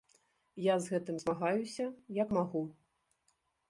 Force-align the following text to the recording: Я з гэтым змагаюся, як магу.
Я 0.67 0.75
з 0.85 0.95
гэтым 0.95 1.15
змагаюся, 1.25 1.85
як 2.23 2.37
магу. 2.43 2.67